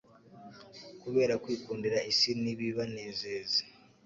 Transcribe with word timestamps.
Kubera 1.01 1.33
kwikundira 1.43 1.99
isi 2.11 2.31
n'ibibanezeza, 2.41 3.61